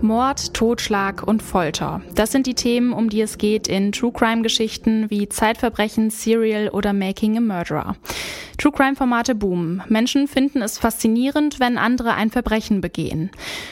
Mord, 0.00 0.54
Totschlag 0.54 1.26
und 1.26 1.42
Folter. 1.42 2.00
Das 2.14 2.30
sind 2.30 2.46
die 2.46 2.54
Themen, 2.54 2.92
um 2.92 3.08
die 3.08 3.20
es 3.20 3.36
geht 3.36 3.66
in 3.66 3.90
True 3.92 4.12
Crime 4.12 4.42
Geschichten 4.42 5.10
wie 5.10 5.28
Zeitverbrechen, 5.28 6.10
Serial 6.10 6.68
oder 6.68 6.92
Making 6.92 7.36
a 7.36 7.40
Murderer. 7.40 7.96
True 8.58 8.72
Crime 8.72 8.96
Formate 8.96 9.36
boomen. 9.36 9.84
Menschen 9.88 10.26
finden 10.26 10.62
es 10.62 10.78
faszinierend, 10.78 11.60
wenn 11.60 11.78
andere 11.78 12.14
ein 12.14 12.30
Verbrechen 12.30 12.80
begehen. 12.80 13.30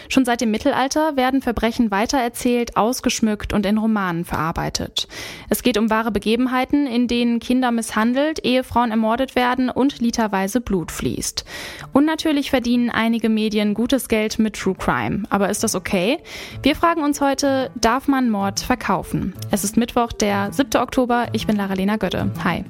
Schon 0.09 0.25
seit 0.25 0.41
dem 0.41 0.52
Mittelalter 0.52 1.16
werden 1.16 1.43
Verbrechen 1.43 1.91
weitererzählt, 1.91 2.77
ausgeschmückt 2.77 3.52
und 3.52 3.66
in 3.66 3.79
Romanen 3.79 4.25
verarbeitet. 4.25 5.09
Es 5.48 5.64
geht 5.64 5.77
um 5.77 5.91
wahre 5.91 6.12
Begebenheiten, 6.12 6.87
in 6.87 7.09
denen 7.09 7.41
Kinder 7.41 7.73
misshandelt, 7.73 8.45
Ehefrauen 8.45 8.93
ermordet 8.93 9.34
werden 9.34 9.70
und 9.70 9.98
literweise 9.98 10.61
Blut 10.61 10.93
fließt. 10.93 11.45
Und 11.92 12.05
natürlich 12.05 12.50
verdienen 12.50 12.89
einige 12.89 13.28
Medien 13.28 13.75
gutes 13.75 14.06
Geld 14.06 14.39
mit 14.39 14.55
True 14.55 14.77
Crime. 14.78 15.25
Aber 15.30 15.50
ist 15.50 15.64
das 15.64 15.75
okay? 15.75 16.19
Wir 16.62 16.77
fragen 16.77 17.03
uns 17.03 17.20
heute, 17.20 17.73
darf 17.75 18.06
man 18.06 18.30
Mord 18.30 18.61
verkaufen? 18.61 19.34
Es 19.50 19.64
ist 19.64 19.77
Mittwoch, 19.77 20.12
der 20.12 20.53
7. 20.53 20.80
Oktober. 20.80 21.27
Ich 21.33 21.48
bin 21.48 21.56
Lara-Lena 21.56 21.97
Götte. 21.97 22.30
Hi. 22.45 22.64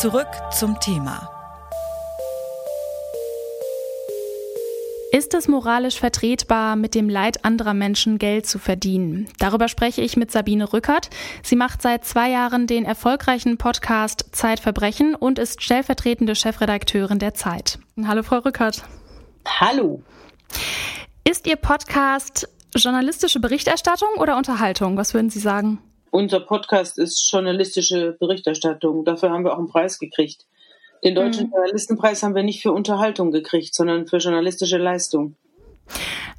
Zurück 0.00 0.28
zum 0.52 0.78
Thema. 0.78 1.28
Ist 5.10 5.34
es 5.34 5.48
moralisch 5.48 5.98
vertretbar, 5.98 6.76
mit 6.76 6.94
dem 6.94 7.08
Leid 7.08 7.44
anderer 7.44 7.74
Menschen 7.74 8.18
Geld 8.18 8.46
zu 8.46 8.60
verdienen? 8.60 9.26
Darüber 9.40 9.66
spreche 9.66 10.00
ich 10.00 10.16
mit 10.16 10.30
Sabine 10.30 10.72
Rückert. 10.72 11.10
Sie 11.42 11.56
macht 11.56 11.82
seit 11.82 12.04
zwei 12.04 12.30
Jahren 12.30 12.68
den 12.68 12.84
erfolgreichen 12.84 13.58
Podcast 13.58 14.26
Zeitverbrechen 14.30 15.16
und 15.16 15.40
ist 15.40 15.64
stellvertretende 15.64 16.36
Chefredakteurin 16.36 17.18
der 17.18 17.34
Zeit. 17.34 17.80
Hallo, 18.06 18.22
Frau 18.22 18.38
Rückert. 18.38 18.84
Hallo. 19.48 20.04
Ist 21.28 21.48
Ihr 21.48 21.56
Podcast 21.56 22.48
journalistische 22.72 23.40
Berichterstattung 23.40 24.10
oder 24.18 24.36
Unterhaltung? 24.36 24.96
Was 24.96 25.12
würden 25.12 25.30
Sie 25.30 25.40
sagen? 25.40 25.80
Unser 26.10 26.40
Podcast 26.40 26.98
ist 26.98 27.30
journalistische 27.30 28.16
Berichterstattung. 28.18 29.04
Dafür 29.04 29.30
haben 29.30 29.44
wir 29.44 29.52
auch 29.52 29.58
einen 29.58 29.68
Preis 29.68 29.98
gekriegt. 29.98 30.46
Den 31.04 31.14
Deutschen 31.14 31.46
mhm. 31.46 31.52
Journalistenpreis 31.52 32.22
haben 32.22 32.34
wir 32.34 32.42
nicht 32.42 32.62
für 32.62 32.72
Unterhaltung 32.72 33.30
gekriegt, 33.30 33.74
sondern 33.74 34.06
für 34.06 34.18
journalistische 34.18 34.78
Leistung. 34.78 35.36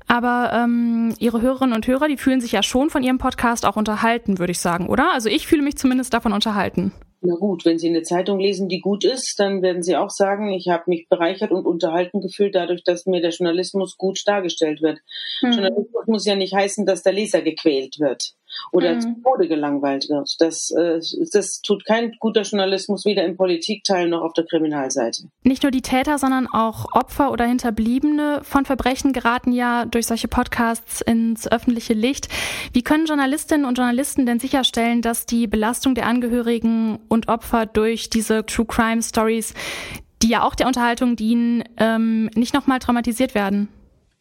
Aber 0.07 0.51
ähm, 0.53 1.13
Ihre 1.19 1.41
Hörerinnen 1.41 1.75
und 1.75 1.85
Hörer, 1.87 2.07
die 2.07 2.17
fühlen 2.17 2.41
sich 2.41 2.51
ja 2.51 2.63
schon 2.63 2.89
von 2.89 3.03
Ihrem 3.03 3.19
Podcast 3.19 3.65
auch 3.65 3.75
unterhalten, 3.75 4.39
würde 4.39 4.51
ich 4.51 4.59
sagen, 4.59 4.87
oder? 4.87 5.13
Also 5.13 5.29
ich 5.29 5.47
fühle 5.47 5.61
mich 5.61 5.77
zumindest 5.77 6.13
davon 6.13 6.33
unterhalten. 6.33 6.91
Na 7.21 7.35
gut, 7.35 7.65
wenn 7.65 7.77
Sie 7.77 7.89
eine 7.89 8.01
Zeitung 8.01 8.39
lesen, 8.39 8.69
die 8.69 8.79
gut 8.79 9.03
ist, 9.03 9.39
dann 9.39 9.61
werden 9.61 9.83
Sie 9.83 9.95
auch 9.95 10.09
sagen, 10.09 10.51
ich 10.51 10.69
habe 10.69 10.85
mich 10.87 11.09
bereichert 11.09 11.51
und 11.51 11.65
unterhalten 11.65 12.21
gefühlt 12.21 12.55
dadurch, 12.55 12.83
dass 12.83 13.05
mir 13.05 13.21
der 13.21 13.31
Journalismus 13.31 13.97
gut 13.97 14.21
dargestellt 14.25 14.81
wird. 14.81 14.99
Mhm. 15.41 15.51
Journalismus 15.51 16.07
muss 16.07 16.25
ja 16.25 16.35
nicht 16.35 16.55
heißen, 16.55 16.85
dass 16.85 17.03
der 17.03 17.13
Leser 17.13 17.41
gequält 17.41 17.99
wird 17.99 18.33
oder 18.71 18.95
mhm. 18.95 19.01
zu 19.01 19.15
Tode 19.23 19.47
gelangweilt 19.47 20.09
wird. 20.09 20.35
Das, 20.39 20.71
äh, 20.71 20.99
das 21.31 21.61
tut 21.61 21.85
kein 21.85 22.15
guter 22.19 22.41
Journalismus 22.41 23.05
weder 23.05 23.25
im 23.25 23.37
Politikteil 23.37 24.09
noch 24.09 24.21
auf 24.21 24.33
der 24.33 24.45
Kriminalseite. 24.45 25.23
Nicht 25.43 25.63
nur 25.63 25.71
die 25.71 25.81
Täter, 25.81 26.17
sondern 26.17 26.47
auch 26.47 26.93
Opfer 26.93 27.31
oder 27.31 27.45
Hinterbliebene 27.45 28.41
von 28.43 28.65
Verbrechen 28.65 29.13
geraten 29.13 29.51
ja 29.51 29.85
durch 29.85 30.07
solche 30.07 30.27
Podcasts 30.27 31.01
ins 31.01 31.51
öffentliche 31.51 31.93
Licht. 31.93 32.27
Wie 32.73 32.83
können 32.83 33.05
Journalistinnen 33.05 33.65
und 33.65 33.77
Journalisten 33.77 34.25
denn 34.25 34.39
sicherstellen, 34.39 35.01
dass 35.01 35.25
die 35.25 35.47
Belastung 35.47 35.95
der 35.95 36.07
Angehörigen 36.07 36.99
und 37.07 37.27
Opfer 37.27 37.65
durch 37.65 38.09
diese 38.09 38.45
True 38.45 38.65
Crime 38.65 39.01
Stories, 39.01 39.53
die 40.21 40.29
ja 40.29 40.43
auch 40.43 40.55
der 40.55 40.67
Unterhaltung 40.67 41.15
dienen, 41.15 41.63
ähm, 41.77 42.29
nicht 42.35 42.53
nochmal 42.53 42.79
traumatisiert 42.79 43.35
werden? 43.35 43.69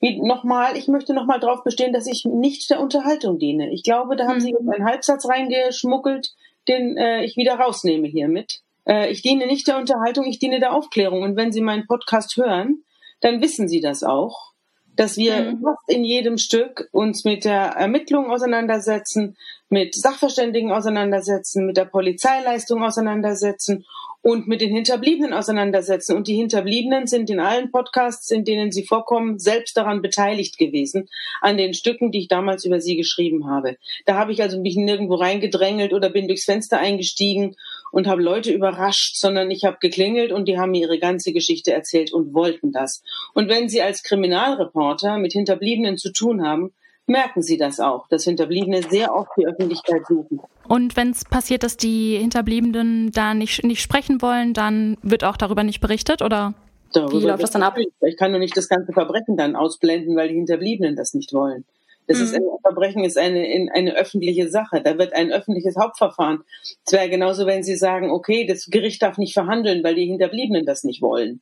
Wie 0.01 0.21
nochmal, 0.21 0.77
ich 0.77 0.89
möchte 0.89 1.13
nochmal 1.15 1.41
darauf 1.41 1.65
bestehen, 1.65 1.93
dass 1.93 2.07
ich 2.07 2.25
nicht 2.25 2.71
der 2.71 2.81
Unterhaltung 2.81 3.39
diene. 3.39 3.73
Ich 3.73 3.83
glaube, 3.83 4.17
da 4.17 4.27
haben 4.27 4.37
mhm. 4.37 4.41
Sie 4.41 4.51
jetzt 4.51 4.69
einen 4.69 4.85
Halbsatz 4.85 5.29
reingeschmuggelt, 5.29 6.35
den 6.69 6.97
äh, 6.97 7.25
ich 7.25 7.37
wieder 7.37 7.55
rausnehme 7.55 8.07
hiermit. 8.07 8.61
Äh, 8.87 9.11
ich 9.11 9.23
diene 9.23 9.47
nicht 9.47 9.67
der 9.67 9.79
Unterhaltung, 9.79 10.27
ich 10.27 10.39
diene 10.39 10.61
der 10.61 10.73
Aufklärung. 10.73 11.23
Und 11.23 11.37
wenn 11.37 11.53
Sie 11.53 11.61
meinen 11.61 11.87
Podcast 11.87 12.37
hören, 12.37 12.85
dann 13.21 13.43
wissen 13.43 13.69
Sie 13.69 13.81
das 13.81 14.05
auch, 14.05 14.53
dass 14.95 15.17
wir 15.17 15.53
mhm. 15.53 15.63
fast 15.63 15.89
in 15.89 16.05
jedem 16.05 16.39
Stück 16.39 16.89
uns 16.93 17.25
mit 17.25 17.45
der 17.45 17.73
Ermittlung 17.77 18.31
auseinandersetzen, 18.31 19.37
mit 19.71 19.95
Sachverständigen 19.95 20.73
auseinandersetzen, 20.73 21.67
mit 21.67 21.77
der 21.77 21.85
Polizeileistung 21.85 22.83
auseinandersetzen 22.83 23.85
und 24.23 24.49
mit 24.49 24.61
den 24.61 24.75
Hinterbliebenen 24.75 25.33
auseinandersetzen. 25.33 26.17
Und 26.17 26.27
die 26.27 26.35
Hinterbliebenen 26.35 27.07
sind 27.07 27.31
in 27.31 27.41
allen 27.41 27.71
Podcasts, 27.71 28.31
in 28.31 28.45
denen 28.45 28.73
sie 28.73 28.85
vorkommen, 28.85 29.39
selbst 29.39 29.77
daran 29.77 30.03
beteiligt 30.03 30.59
gewesen, 30.59 31.09
an 31.41 31.57
den 31.57 31.75
Stücken, 31.75 32.11
die 32.11 32.21
ich 32.21 32.29
damals 32.29 32.65
über 32.65 32.81
sie 32.81 32.97
geschrieben 32.97 33.49
habe. 33.49 33.77
Da 34.07 34.17
habe 34.17 34.33
ich 34.33 34.43
also 34.43 34.61
mich 34.61 34.77
nirgendwo 34.77 35.15
reingedrängelt 35.15 35.93
oder 35.93 36.11
bin 36.11 36.29
durchs 36.29 36.45
Fenster 36.45 36.79
eingestiegen 36.79 37.55
und 37.93 38.07
habe 38.07 38.23
Leute 38.23 38.53
überrascht, 38.53 39.17
sondern 39.17 39.51
ich 39.51 39.65
habe 39.65 39.79
geklingelt 39.81 40.33
und 40.33 40.47
die 40.47 40.59
haben 40.59 40.73
mir 40.73 40.83
ihre 40.83 40.99
ganze 40.99 41.33
Geschichte 41.33 41.73
erzählt 41.73 42.13
und 42.13 42.35
wollten 42.35 42.73
das. 42.73 43.03
Und 43.35 43.49
wenn 43.49 43.69
Sie 43.69 43.83
als 43.83 44.03
Kriminalreporter 44.03 45.19
mit 45.19 45.33
Hinterbliebenen 45.33 45.97
zu 45.97 46.13
tun 46.13 46.45
haben, 46.45 46.73
merken 47.09 47.43
sie 47.43 47.57
das 47.57 47.81
auch, 47.81 48.07
dass 48.09 48.25
Hinterbliebene 48.25 48.83
sehr 48.83 49.15
oft 49.15 49.31
die 49.39 49.47
Öffentlichkeit 49.47 50.07
suchen. 50.07 50.41
Und 50.69 50.97
wenn 50.97 51.11
es 51.11 51.25
passiert, 51.25 51.63
dass 51.63 51.77
die 51.77 52.17
Hinterbliebenen 52.19 53.11
da 53.13 53.35
nicht, 53.35 53.65
nicht 53.65 53.81
sprechen 53.81 54.21
wollen, 54.23 54.53
dann 54.53 54.97
wird 55.03 55.25
auch 55.25 55.37
darüber 55.37 55.65
nicht 55.65 55.81
berichtet 55.81 56.23
oder 56.23 56.55
darüber 56.93 57.21
wie 57.21 57.27
läuft 57.27 57.43
das 57.43 57.51
dann 57.51 57.63
ab? 57.63 57.77
Ich 57.79 58.17
kann 58.17 58.31
nur 58.31 58.41
nicht 58.41 58.57
das 58.57 58.69
ganze 58.69 58.93
Verbrechen 58.93 59.37
dann 59.37 59.57
ausblenden, 59.57 60.17
weil 60.17 60.29
die 60.29 60.37
Hinterbliebenen 60.37 60.97
das 60.97 61.15
nicht 61.15 61.33
wollen. 61.33 61.65
Das 62.07 62.19
mhm. 62.19 62.25
ist 62.25 62.35
ein 62.35 62.43
Verbrechen 62.63 63.05
ist 63.05 63.19
eine, 63.19 63.69
eine 63.73 63.95
öffentliche 63.95 64.49
Sache. 64.49 64.83
Da 64.83 64.99
wird 64.99 65.13
ein 65.15 65.31
öffentliches 65.31 65.77
Hauptverfahren. 65.77 66.43
Es 66.85 66.93
wäre 66.93 67.09
genauso, 67.09 67.47
wenn 67.47 67.63
Sie 67.63 67.77
sagen, 67.77 68.11
okay, 68.11 68.47
das 68.47 68.67
Gericht 68.67 69.03
darf 69.03 69.19
nicht 69.19 69.35
verhandeln, 69.35 69.85
weil 69.85 69.95
die 69.95 70.07
Hinterbliebenen 70.07 70.65
das 70.65 70.85
nicht 70.85 71.03
wollen. 71.03 71.41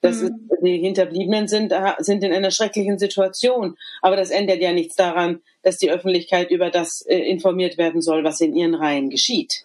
Das 0.00 0.20
mhm. 0.20 0.26
ist, 0.26 0.34
die 0.62 0.78
Hinterbliebenen 0.78 1.48
sind, 1.48 1.72
sind 1.98 2.22
in 2.24 2.32
einer 2.32 2.50
schrecklichen 2.50 2.98
Situation. 2.98 3.76
Aber 4.00 4.16
das 4.16 4.30
ändert 4.30 4.60
ja 4.60 4.72
nichts 4.72 4.94
daran, 4.96 5.40
dass 5.62 5.78
die 5.78 5.90
Öffentlichkeit 5.90 6.50
über 6.50 6.70
das 6.70 7.04
äh, 7.06 7.18
informiert 7.18 7.78
werden 7.78 8.00
soll, 8.00 8.24
was 8.24 8.40
in 8.40 8.54
ihren 8.54 8.74
Reihen 8.74 9.10
geschieht. 9.10 9.64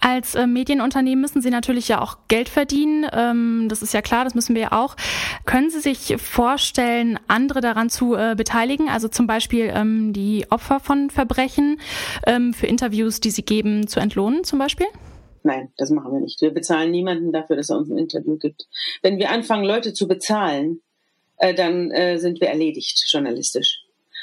Als 0.00 0.34
äh, 0.34 0.46
Medienunternehmen 0.46 1.20
müssen 1.20 1.42
Sie 1.42 1.50
natürlich 1.50 1.88
ja 1.88 2.00
auch 2.00 2.16
Geld 2.28 2.48
verdienen. 2.48 3.06
Ähm, 3.12 3.66
das 3.68 3.82
ist 3.82 3.92
ja 3.92 4.00
klar, 4.00 4.24
das 4.24 4.34
müssen 4.34 4.54
wir 4.54 4.62
ja 4.62 4.72
auch. 4.72 4.96
Können 5.44 5.68
Sie 5.68 5.80
sich 5.80 6.16
vorstellen, 6.16 7.18
andere 7.28 7.60
daran 7.60 7.90
zu 7.90 8.14
äh, 8.14 8.34
beteiligen? 8.34 8.88
Also 8.88 9.08
zum 9.08 9.26
Beispiel 9.26 9.70
ähm, 9.74 10.14
die 10.14 10.46
Opfer 10.48 10.80
von 10.80 11.10
Verbrechen 11.10 11.80
ähm, 12.26 12.54
für 12.54 12.66
Interviews, 12.66 13.20
die 13.20 13.30
Sie 13.30 13.42
geben, 13.42 13.88
zu 13.88 14.00
entlohnen 14.00 14.42
zum 14.44 14.58
Beispiel? 14.58 14.86
Nein, 15.42 15.72
das 15.76 15.90
machen 15.90 16.12
wir 16.12 16.20
nicht. 16.20 16.40
Wir 16.40 16.52
bezahlen 16.52 16.90
niemanden 16.90 17.32
dafür, 17.32 17.56
dass 17.56 17.70
er 17.70 17.78
uns 17.78 17.90
ein 17.90 17.98
Interview 17.98 18.36
gibt. 18.36 18.66
Wenn 19.02 19.18
wir 19.18 19.30
anfangen, 19.30 19.64
Leute 19.64 19.92
zu 19.92 20.06
bezahlen, 20.06 20.82
äh, 21.38 21.54
dann 21.54 21.90
äh, 21.90 22.18
sind 22.18 22.40
wir 22.40 22.48
erledigt 22.48 23.04
journalistisch. 23.08 23.82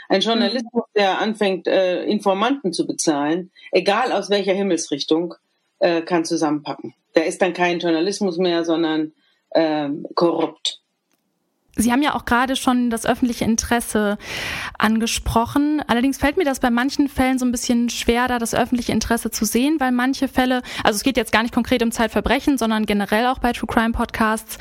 Ein 0.09 0.21
Journalismus, 0.21 0.85
der 0.95 1.19
anfängt, 1.19 1.67
äh, 1.67 2.03
Informanten 2.03 2.71
zu 2.71 2.87
bezahlen, 2.87 3.51
egal 3.71 4.11
aus 4.11 4.29
welcher 4.29 4.53
Himmelsrichtung, 4.53 5.33
äh, 5.79 6.01
kann 6.01 6.23
zusammenpacken. 6.23 6.93
Der 7.15 7.25
ist 7.25 7.41
dann 7.41 7.53
kein 7.53 7.79
Journalismus 7.79 8.37
mehr, 8.37 8.63
sondern 8.63 9.13
äh, 9.49 9.89
korrupt. 10.15 10.81
Sie 11.77 11.91
haben 11.91 12.01
ja 12.01 12.15
auch 12.15 12.25
gerade 12.25 12.55
schon 12.55 12.89
das 12.89 13.05
öffentliche 13.05 13.45
Interesse 13.45 14.17
angesprochen. 14.77 15.81
Allerdings 15.87 16.17
fällt 16.17 16.37
mir 16.37 16.43
das 16.43 16.59
bei 16.59 16.69
manchen 16.69 17.07
Fällen 17.07 17.37
so 17.37 17.45
ein 17.45 17.51
bisschen 17.51 17.89
schwer, 17.89 18.27
da 18.27 18.39
das 18.39 18.53
öffentliche 18.55 18.91
Interesse 18.91 19.31
zu 19.31 19.45
sehen, 19.45 19.79
weil 19.79 19.91
manche 19.91 20.27
Fälle, 20.27 20.61
also 20.83 20.97
es 20.97 21.03
geht 21.03 21.17
jetzt 21.17 21.31
gar 21.31 21.43
nicht 21.43 21.53
konkret 21.53 21.83
um 21.83 21.91
Zeitverbrechen, 21.91 22.57
sondern 22.57 22.85
generell 22.85 23.27
auch 23.27 23.39
bei 23.39 23.53
True 23.53 23.67
Crime 23.67 23.91
Podcasts, 23.91 24.57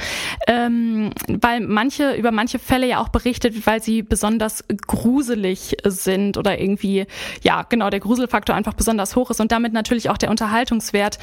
ähm, 0.46 1.10
weil 1.26 1.60
manche 1.60 2.14
über 2.14 2.30
manche 2.30 2.58
Fälle 2.58 2.86
ja 2.86 3.00
auch 3.00 3.08
berichtet, 3.08 3.66
weil 3.66 3.82
sie 3.82 4.02
besonders 4.02 4.64
gruselig 4.86 5.76
sind 5.84 6.36
oder 6.36 6.60
irgendwie, 6.60 7.06
ja, 7.42 7.62
genau, 7.62 7.90
der 7.90 8.00
Gruselfaktor 8.00 8.54
einfach 8.54 8.74
besonders 8.74 9.16
hoch 9.16 9.30
ist 9.30 9.40
und 9.40 9.52
damit 9.52 9.72
natürlich 9.72 10.10
auch 10.10 10.18
der 10.18 10.30
Unterhaltungswert 10.30 11.18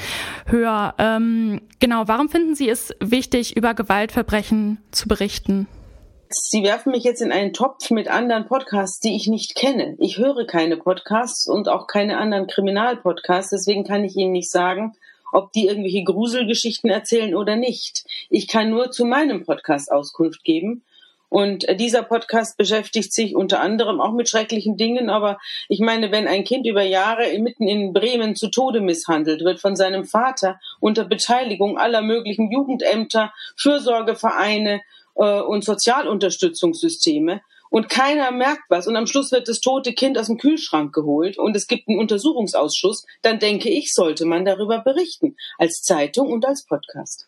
höher. 0.48 0.96
Ähm, 0.98 1.62
genau, 1.80 2.08
warum 2.08 2.30
finden 2.30 2.56
Sie 2.56 2.70
es 2.70 2.94
wichtig, 3.00 3.56
über 3.56 3.74
Gewaltverbrechen 3.74 4.80
zu 4.92 5.08
berichten? 5.08 5.68
Sie 6.36 6.64
werfen 6.64 6.92
mich 6.92 7.04
jetzt 7.04 7.22
in 7.22 7.32
einen 7.32 7.54
Topf 7.54 7.92
mit 7.92 8.08
anderen 8.08 8.46
Podcasts, 8.46 9.00
die 9.00 9.16
ich 9.16 9.28
nicht 9.28 9.56
kenne. 9.56 9.96
Ich 10.00 10.18
höre 10.18 10.46
keine 10.46 10.78
Podcasts 10.78 11.48
und 11.48 11.70
auch 11.70 11.88
keine 11.88 12.18
anderen 12.18 12.48
Kriminalpodcasts, 12.48 13.52
deswegen 13.52 13.84
kann 13.84 14.04
ich 14.04 14.16
Ihnen 14.16 14.32
nicht 14.32 14.50
sagen, 14.50 14.96
ob 15.32 15.52
die 15.52 15.68
irgendwelche 15.68 16.04
Gruselgeschichten 16.04 16.90
erzählen 16.90 17.36
oder 17.36 17.56
nicht. 17.56 18.06
Ich 18.30 18.48
kann 18.48 18.70
nur 18.70 18.92
zu 18.92 19.06
meinem 19.06 19.46
Podcast 19.46 19.92
Auskunft 19.92 20.44
geben 20.44 20.84
Und 21.30 21.68
äh, 21.68 21.76
dieser 21.76 22.04
Podcast 22.04 22.58
beschäftigt 22.58 23.12
sich 23.12 23.36
unter 23.36 23.60
anderem 23.60 24.00
auch 24.00 24.14
mit 24.14 24.30
schrecklichen 24.30 24.78
Dingen. 24.78 25.10
Aber 25.10 25.40
ich 25.68 25.80
meine, 25.80 26.12
wenn 26.12 26.28
ein 26.28 26.44
Kind 26.44 26.68
über 26.68 26.84
Jahre 26.84 27.24
mitten 27.40 27.68
in 27.68 27.92
Bremen 27.92 28.36
zu 28.36 28.50
Tode 28.50 28.82
misshandelt 28.82 29.44
wird 29.44 29.60
von 29.60 29.76
seinem 29.76 30.06
Vater 30.06 30.60
unter 30.80 31.06
Beteiligung 31.06 31.80
aller 31.80 32.04
möglichen 32.04 32.52
Jugendämter, 32.52 33.34
Fürsorgevereine 33.58 34.82
äh, 35.16 35.42
und 35.42 35.64
Sozialunterstützungssysteme, 35.64 37.42
und 37.74 37.90
keiner 37.90 38.30
merkt 38.30 38.70
was 38.70 38.86
und 38.86 38.96
am 38.96 39.08
Schluss 39.08 39.32
wird 39.32 39.48
das 39.48 39.60
tote 39.60 39.94
Kind 39.94 40.20
aus 40.20 40.28
dem 40.28 40.38
Kühlschrank 40.38 40.94
geholt 40.94 41.40
und 41.40 41.56
es 41.56 41.66
gibt 41.66 41.90
einen 41.90 41.98
Untersuchungsausschuss, 41.98 43.08
dann 43.24 43.40
denke 43.40 43.68
ich, 43.68 43.94
sollte 43.94 44.26
man 44.26 44.46
darüber 44.46 44.78
berichten, 44.78 45.36
als 45.58 45.82
Zeitung 45.82 46.32
und 46.32 46.46
als 46.46 46.68
Podcast. 46.68 47.28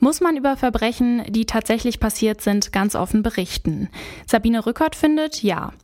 Muss 0.00 0.22
man 0.22 0.38
über 0.38 0.56
Verbrechen, 0.56 1.22
die 1.28 1.44
tatsächlich 1.44 2.00
passiert 2.00 2.40
sind, 2.40 2.72
ganz 2.72 2.94
offen 2.94 3.22
berichten? 3.22 3.90
Sabine 4.26 4.64
Rückert 4.64 4.96
findet 4.96 5.42
ja. 5.42 5.74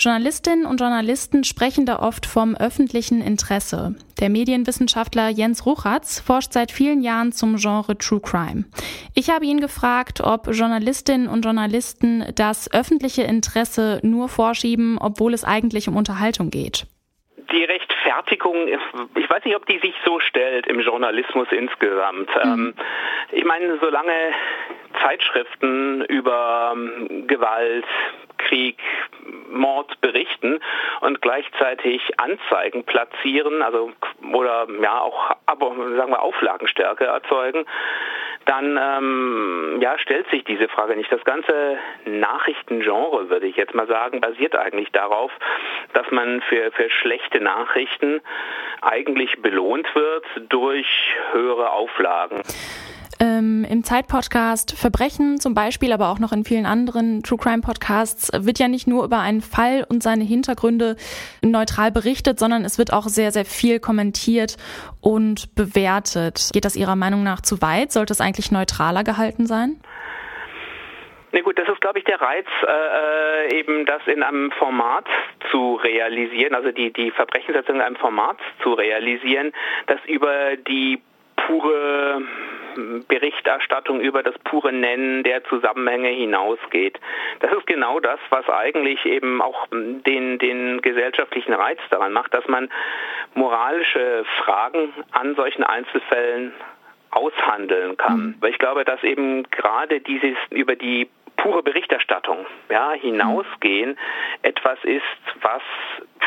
Journalistinnen 0.00 0.64
und 0.64 0.80
Journalisten 0.80 1.44
sprechen 1.44 1.84
da 1.84 1.98
oft 1.98 2.24
vom 2.24 2.56
öffentlichen 2.56 3.20
Interesse. 3.20 3.94
Der 4.18 4.30
Medienwissenschaftler 4.30 5.28
Jens 5.28 5.66
Ruchatz 5.66 6.20
forscht 6.20 6.54
seit 6.54 6.72
vielen 6.72 7.02
Jahren 7.02 7.32
zum 7.32 7.56
Genre 7.56 7.98
True 7.98 8.20
Crime. 8.20 8.64
Ich 9.14 9.28
habe 9.28 9.44
ihn 9.44 9.60
gefragt, 9.60 10.22
ob 10.22 10.48
Journalistinnen 10.48 11.28
und 11.28 11.44
Journalisten 11.44 12.24
das 12.34 12.72
öffentliche 12.72 13.22
Interesse 13.22 14.00
nur 14.02 14.30
vorschieben, 14.30 14.96
obwohl 14.98 15.34
es 15.34 15.44
eigentlich 15.44 15.86
um 15.86 15.96
Unterhaltung 15.96 16.48
geht 16.48 16.86
die 17.52 17.64
Rechtfertigung, 17.64 18.68
ich 18.68 19.28
weiß 19.28 19.44
nicht, 19.44 19.56
ob 19.56 19.66
die 19.66 19.80
sich 19.80 19.94
so 20.04 20.20
stellt 20.20 20.68
im 20.68 20.78
Journalismus 20.80 21.48
insgesamt. 21.50 22.30
Mhm. 22.44 22.52
Ähm, 22.52 22.74
ich 23.32 23.44
meine, 23.44 23.76
solange 23.80 24.12
Zeitschriften 25.02 26.04
über 26.04 26.74
ähm, 26.74 27.26
Gewalt, 27.26 27.86
Krieg, 28.50 28.76
Mord 29.48 30.00
berichten 30.00 30.58
und 31.00 31.22
gleichzeitig 31.22 32.02
Anzeigen 32.18 32.84
platzieren, 32.84 33.62
also 33.62 33.92
oder 34.32 34.66
ja 34.82 35.00
auch 35.00 35.36
sagen 35.50 36.10
wir 36.10 36.20
Auflagenstärke 36.20 37.04
erzeugen, 37.04 37.64
dann 38.46 38.76
ähm, 38.80 39.78
ja, 39.80 39.98
stellt 39.98 40.28
sich 40.30 40.44
diese 40.44 40.66
Frage 40.68 40.96
nicht. 40.96 41.12
Das 41.12 41.22
ganze 41.24 41.78
Nachrichtengenre, 42.06 43.30
würde 43.30 43.46
ich 43.46 43.56
jetzt 43.56 43.74
mal 43.74 43.86
sagen, 43.86 44.20
basiert 44.20 44.56
eigentlich 44.56 44.90
darauf, 44.90 45.30
dass 45.92 46.10
man 46.10 46.40
für, 46.42 46.72
für 46.72 46.90
schlechte 46.90 47.40
Nachrichten 47.40 48.20
eigentlich 48.80 49.40
belohnt 49.42 49.94
wird 49.94 50.24
durch 50.48 50.86
höhere 51.32 51.70
Auflagen. 51.70 52.42
Ähm, 53.22 53.66
Im 53.68 53.84
Zeitpodcast 53.84 54.78
Verbrechen 54.78 55.38
zum 55.38 55.52
Beispiel, 55.52 55.92
aber 55.92 56.08
auch 56.08 56.18
noch 56.18 56.32
in 56.32 56.42
vielen 56.42 56.64
anderen 56.64 57.22
True 57.22 57.38
Crime 57.38 57.60
Podcasts 57.60 58.30
wird 58.34 58.58
ja 58.58 58.66
nicht 58.66 58.86
nur 58.86 59.04
über 59.04 59.18
einen 59.18 59.42
Fall 59.42 59.84
und 59.86 60.02
seine 60.02 60.24
Hintergründe 60.24 60.96
neutral 61.42 61.92
berichtet, 61.92 62.38
sondern 62.38 62.64
es 62.64 62.78
wird 62.78 62.94
auch 62.94 63.08
sehr, 63.08 63.30
sehr 63.30 63.44
viel 63.44 63.78
kommentiert 63.78 64.56
und 65.02 65.54
bewertet. 65.54 66.48
Geht 66.54 66.64
das 66.64 66.76
Ihrer 66.76 66.96
Meinung 66.96 67.22
nach 67.22 67.42
zu 67.42 67.60
weit? 67.60 67.92
Sollte 67.92 68.14
es 68.14 68.22
eigentlich 68.22 68.50
neutraler 68.52 69.04
gehalten 69.04 69.44
sein? 69.44 69.78
Na 71.32 71.42
gut, 71.42 71.58
das 71.58 71.68
ist, 71.68 71.80
glaube 71.82 71.98
ich, 71.98 72.04
der 72.06 72.20
Reiz, 72.22 72.46
äh, 72.66 73.50
äh, 73.50 73.58
eben 73.60 73.84
das 73.84 74.00
in 74.06 74.22
einem 74.22 74.50
Format 74.52 75.04
zu 75.50 75.74
realisieren, 75.74 76.54
also 76.54 76.72
die, 76.72 76.90
die 76.90 77.10
Verbrechenssetzung 77.10 77.76
in 77.76 77.82
einem 77.82 77.96
Format 77.96 78.38
zu 78.62 78.72
realisieren, 78.72 79.52
das 79.86 80.00
über 80.06 80.56
die 80.56 81.02
pure 81.46 82.22
Berichterstattung 83.08 84.00
über 84.00 84.22
das 84.22 84.34
pure 84.44 84.72
Nennen 84.72 85.22
der 85.22 85.44
Zusammenhänge 85.44 86.08
hinausgeht. 86.08 87.00
Das 87.40 87.52
ist 87.52 87.66
genau 87.66 88.00
das, 88.00 88.18
was 88.30 88.48
eigentlich 88.48 89.04
eben 89.06 89.42
auch 89.42 89.66
den, 89.70 90.38
den 90.38 90.80
gesellschaftlichen 90.80 91.52
Reiz 91.52 91.78
daran 91.90 92.12
macht, 92.12 92.32
dass 92.34 92.46
man 92.48 92.70
moralische 93.34 94.24
Fragen 94.44 94.92
an 95.12 95.34
solchen 95.34 95.64
Einzelfällen 95.64 96.52
aushandeln 97.10 97.96
kann. 97.96 98.18
Mhm. 98.18 98.34
Weil 98.40 98.50
ich 98.50 98.58
glaube, 98.58 98.84
dass 98.84 99.02
eben 99.02 99.42
gerade 99.50 100.00
dieses 100.00 100.36
über 100.50 100.76
die 100.76 101.08
pure 101.36 101.62
Berichterstattung 101.62 102.46
ja, 102.68 102.92
hinausgehen 102.92 103.98
etwas 104.42 104.78
ist, 104.84 105.02
was 105.40 105.62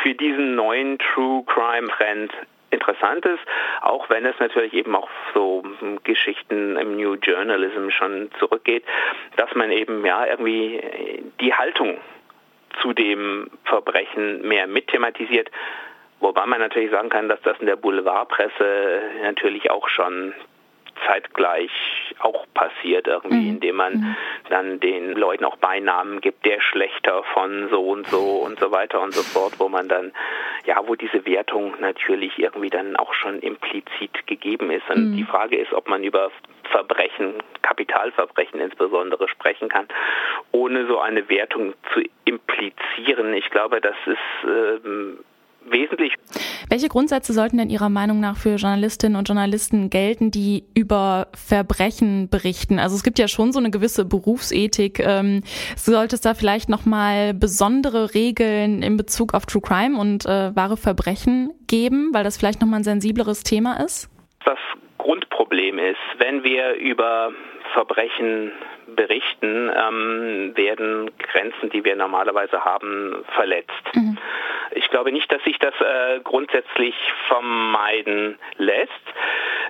für 0.01 0.13
diesen 0.13 0.55
neuen 0.55 0.97
True 0.97 1.43
Crime 1.45 1.87
Trend 1.87 2.33
interessant 2.73 3.25
ist, 3.25 3.41
auch 3.81 4.09
wenn 4.09 4.25
es 4.25 4.37
natürlich 4.39 4.73
eben 4.73 4.95
auch 4.95 5.09
so 5.33 5.63
Geschichten 6.03 6.77
im 6.77 6.97
New 6.97 7.13
Journalism 7.13 7.89
schon 7.89 8.29
zurückgeht, 8.39 8.83
dass 9.37 9.53
man 9.55 9.71
eben 9.71 10.05
ja 10.05 10.25
irgendwie 10.25 10.81
die 11.39 11.53
Haltung 11.53 11.97
zu 12.81 12.93
dem 12.93 13.49
Verbrechen 13.65 14.47
mehr 14.47 14.67
mitthematisiert. 14.67 15.49
Wobei 16.19 16.45
man 16.45 16.59
natürlich 16.59 16.91
sagen 16.91 17.09
kann, 17.09 17.29
dass 17.29 17.41
das 17.41 17.59
in 17.59 17.67
der 17.67 17.75
Boulevardpresse 17.75 19.01
natürlich 19.23 19.69
auch 19.69 19.89
schon 19.89 20.33
zeitgleich 21.05 21.71
auch 22.19 22.45
passiert 22.53 23.07
irgendwie, 23.07 23.35
mhm. 23.35 23.49
indem 23.49 23.75
man 23.75 23.93
mhm. 23.93 24.15
dann 24.49 24.79
den 24.79 25.13
Leuten 25.13 25.45
auch 25.45 25.57
Beinamen 25.57 26.21
gibt, 26.21 26.45
der 26.45 26.61
Schlechter 26.61 27.23
von 27.33 27.69
so 27.69 27.81
und 27.81 28.07
so 28.07 28.19
und 28.19 28.59
so 28.59 28.71
weiter 28.71 29.01
und 29.01 29.13
so 29.13 29.23
fort, 29.23 29.53
wo 29.59 29.69
man 29.69 29.87
dann, 29.87 30.11
ja, 30.65 30.81
wo 30.85 30.95
diese 30.95 31.25
Wertung 31.25 31.73
natürlich 31.79 32.37
irgendwie 32.37 32.69
dann 32.69 32.95
auch 32.95 33.13
schon 33.13 33.39
implizit 33.39 34.27
gegeben 34.27 34.71
ist. 34.71 34.89
Und 34.89 35.11
mhm. 35.11 35.17
die 35.17 35.23
Frage 35.23 35.57
ist, 35.57 35.73
ob 35.73 35.87
man 35.87 36.03
über 36.03 36.31
Verbrechen, 36.71 37.35
Kapitalverbrechen 37.61 38.59
insbesondere 38.59 39.27
sprechen 39.27 39.69
kann, 39.69 39.87
ohne 40.51 40.87
so 40.87 40.99
eine 40.99 41.29
Wertung 41.29 41.73
zu 41.93 42.01
implizieren. 42.25 43.33
Ich 43.33 43.49
glaube, 43.49 43.81
das 43.81 43.95
ist 44.05 44.47
ähm, 44.47 45.19
wesentlich. 45.69 46.13
Welche 46.69 46.87
Grundsätze 46.87 47.33
sollten 47.33 47.57
denn 47.57 47.69
Ihrer 47.69 47.89
Meinung 47.89 48.19
nach 48.19 48.37
für 48.37 48.55
Journalistinnen 48.55 49.17
und 49.17 49.27
Journalisten 49.27 49.89
gelten, 49.89 50.31
die 50.31 50.63
über 50.75 51.27
Verbrechen 51.35 52.29
berichten? 52.29 52.79
Also 52.79 52.95
es 52.95 53.03
gibt 53.03 53.19
ja 53.19 53.27
schon 53.27 53.51
so 53.51 53.59
eine 53.59 53.71
gewisse 53.71 54.05
Berufsethik. 54.05 54.99
Ähm, 54.99 55.43
sollte 55.75 56.15
es 56.15 56.21
da 56.21 56.33
vielleicht 56.33 56.69
nochmal 56.69 57.33
besondere 57.33 58.13
Regeln 58.13 58.81
in 58.81 58.97
Bezug 58.97 59.33
auf 59.33 59.45
True 59.45 59.61
Crime 59.61 59.97
und 59.97 60.25
äh, 60.25 60.55
wahre 60.55 60.77
Verbrechen 60.77 61.51
geben, 61.67 62.09
weil 62.13 62.23
das 62.23 62.37
vielleicht 62.37 62.61
nochmal 62.61 62.79
ein 62.79 62.83
sensibleres 62.83 63.43
Thema 63.43 63.83
ist? 63.83 64.09
Das 64.45 64.59
Grundproblem 64.97 65.79
ist, 65.79 65.97
wenn 66.17 66.43
wir 66.43 66.75
über 66.75 67.31
Verbrechen 67.73 68.51
berichten, 68.95 69.69
ähm, 69.69 70.53
werden 70.55 71.11
Grenzen, 71.17 71.69
die 71.71 71.83
wir 71.83 71.95
normalerweise 71.95 72.63
haben, 72.63 73.23
verletzt. 73.35 73.71
Mhm. 73.95 74.17
Ich 74.93 74.95
glaube 74.95 75.11
nicht, 75.11 75.31
dass 75.31 75.43
sich 75.43 75.57
das 75.57 75.73
äh, 75.81 76.19
grundsätzlich 76.23 76.93
vermeiden 77.27 78.37
lässt. 78.57 78.91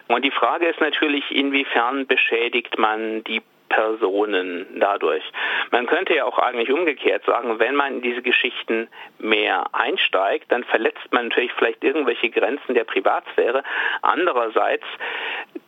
Und 0.10 0.26
die 0.26 0.32
Frage 0.32 0.68
ist 0.68 0.82
natürlich, 0.82 1.32
inwiefern 1.32 2.08
beschädigt 2.08 2.78
man 2.78 3.24
die 3.24 3.42
Personen 3.70 4.68
dadurch. 4.76 5.24
Man 5.72 5.88
könnte 5.88 6.14
ja 6.14 6.26
auch 6.26 6.38
eigentlich 6.40 6.72
umgekehrt 6.72 7.24
sagen, 7.26 7.58
wenn 7.58 7.74
man 7.74 7.94
in 7.96 8.02
diese 8.02 8.22
Geschichten 8.22 8.90
mehr 9.18 9.64
einsteigt, 9.72 10.52
dann 10.52 10.66
verletzt 10.66 11.08
man 11.12 11.30
natürlich 11.30 11.54
vielleicht 11.54 11.86
irgendwelche 11.86 12.30
Grenzen 12.30 12.76
der 12.76 12.84
Privatsphäre. 12.84 13.64
Andererseits 14.02 14.86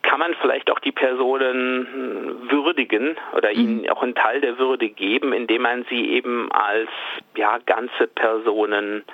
kann 0.04 0.20
man 0.20 0.36
vielleicht 0.36 0.70
auch 0.70 0.80
die 0.80 0.92
Personen 0.92 2.50
würdigen 2.52 3.18
oder 3.34 3.52
mhm. 3.52 3.60
ihnen 3.60 3.90
auch 3.90 4.04
einen 4.04 4.16
Teil 4.16 4.42
der 4.42 4.60
Würde 4.60 4.90
geben, 4.90 5.32
indem 5.32 5.62
man 5.62 5.86
sie 5.90 6.12
eben 6.12 6.52
als 6.52 6.90
ja, 7.38 7.58
ganze 7.66 8.08
Personen 8.08 9.06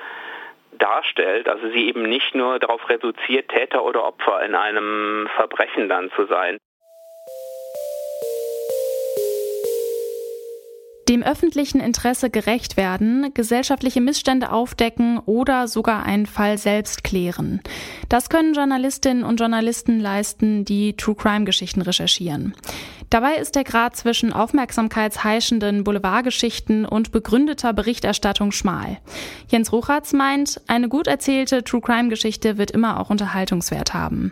darstellt, 0.81 1.47
also 1.47 1.69
sie 1.69 1.87
eben 1.87 2.03
nicht 2.03 2.35
nur 2.35 2.59
darauf 2.59 2.89
reduziert, 2.89 3.49
Täter 3.49 3.83
oder 3.83 4.03
Opfer 4.05 4.43
in 4.43 4.55
einem 4.55 5.27
Verbrechen 5.35 5.89
dann 5.89 6.11
zu 6.11 6.25
sein. 6.25 6.57
Dem 11.21 11.27
öffentlichen 11.27 11.79
Interesse 11.79 12.29
gerecht 12.29 12.77
werden, 12.77 13.31
gesellschaftliche 13.33 14.01
Missstände 14.01 14.51
aufdecken 14.51 15.19
oder 15.19 15.67
sogar 15.67 16.03
einen 16.03 16.25
Fall 16.25 16.57
selbst 16.57 17.03
klären. 17.03 17.61
Das 18.09 18.29
können 18.29 18.53
Journalistinnen 18.53 19.23
und 19.23 19.39
Journalisten 19.39 19.99
leisten, 19.99 20.65
die 20.65 20.95
True 20.95 21.15
Crime 21.15 21.45
Geschichten 21.45 21.81
recherchieren. 21.81 22.53
Dabei 23.11 23.35
ist 23.35 23.55
der 23.55 23.65
Grad 23.65 23.97
zwischen 23.97 24.31
aufmerksamkeitsheischenden 24.31 25.83
Boulevardgeschichten 25.83 26.85
und 26.85 27.11
begründeter 27.11 27.73
Berichterstattung 27.73 28.53
schmal. 28.53 28.99
Jens 29.49 29.73
Ruchatz 29.73 30.13
meint, 30.13 30.61
eine 30.67 30.87
gut 30.87 31.07
erzählte 31.07 31.65
True 31.65 31.81
Crime 31.81 32.07
Geschichte 32.07 32.57
wird 32.57 32.71
immer 32.71 33.01
auch 33.01 33.09
Unterhaltungswert 33.09 33.93
haben. 33.93 34.31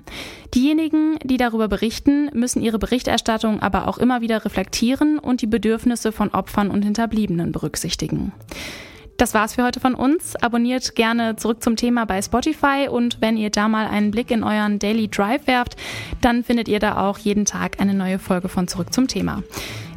Diejenigen, 0.56 1.20
die 1.24 1.36
darüber 1.36 1.68
berichten, 1.68 2.30
müssen 2.34 2.62
ihre 2.62 2.80
Berichterstattung 2.80 3.62
aber 3.62 3.86
auch 3.86 3.98
immer 3.98 4.22
wieder 4.22 4.46
reflektieren 4.46 5.20
und 5.20 5.42
die 5.42 5.48
Bedürfnisse 5.48 6.14
von 6.14 6.30
Opfern 6.30 6.72
und 6.72 6.79
Hinterbliebenen 6.82 7.52
berücksichtigen. 7.52 8.32
Das 9.20 9.34
war's 9.34 9.56
für 9.56 9.66
heute 9.66 9.82
von 9.82 9.96
uns. 9.96 10.38
Abonniert 10.38 10.96
gerne 10.96 11.36
zurück 11.36 11.62
zum 11.62 11.76
Thema 11.76 12.06
bei 12.06 12.22
Spotify 12.22 12.88
und 12.90 13.20
wenn 13.20 13.36
ihr 13.36 13.50
da 13.50 13.68
mal 13.68 13.88
einen 13.88 14.12
Blick 14.12 14.32
in 14.32 14.44
euren 14.44 14.80
Daily 14.80 15.10
Drive 15.10 15.46
werft, 15.46 15.76
dann 16.22 16.44
findet 16.44 16.70
ihr 16.70 16.80
da 16.80 16.98
auch 17.06 17.18
jeden 17.18 17.44
Tag 17.44 17.82
eine 17.82 17.94
neue 17.94 18.18
Folge 18.18 18.48
von 18.48 18.70
Zurück 18.70 18.94
zum 18.94 19.10
Thema. 19.10 19.44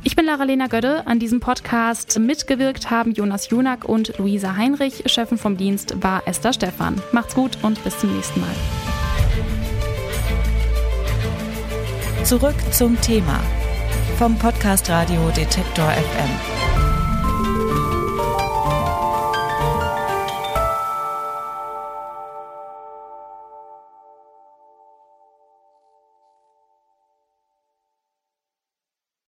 Ich 0.03 0.17
bin 0.17 0.27
Lara-Lena 0.27 0.67
Gödde. 0.67 1.07
An 1.07 1.21
diesem 1.21 1.39
Podcast 1.39 2.19
mitgewirkt 2.19 2.91
haben 2.91 3.12
Jonas 3.12 3.49
Junak 3.51 3.85
und 3.85 4.19
Luisa 4.19 4.57
Heinrich. 4.57 5.05
Chefin 5.07 5.39
vom 5.39 5.57
Dienst 5.57 6.03
war 6.03 6.27
Esther 6.27 6.53
Stephan. 6.53 7.01
Macht's 7.12 7.37
gut 7.37 7.59
und 7.62 7.83
bis 7.85 7.97
zum 8.01 8.12
nächsten 8.12 8.41
Mal. 8.41 8.51
Zurück 12.25 12.57
zum 12.73 13.01
Thema 13.01 13.39
vom 14.19 14.37
Podcast 14.37 14.91
Radio 14.91 15.31
Detektor 15.37 15.89
FM. 15.91 16.62